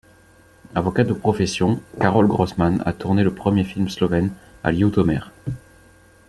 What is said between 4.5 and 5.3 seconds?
à Ljutomer.